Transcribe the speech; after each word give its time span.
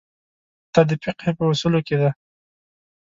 دا 0.73 0.81
د 0.89 0.91
فقهې 1.03 1.31
په 1.37 1.43
اصولو 1.51 1.79
کې 1.87 1.95
ده. 2.01 2.09